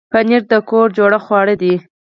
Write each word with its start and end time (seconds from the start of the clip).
پنېر 0.13 0.43
د 0.51 0.53
کور 0.69 0.87
جوړ 0.97 1.11
خواړه 1.25 1.55
دي. 1.61 1.73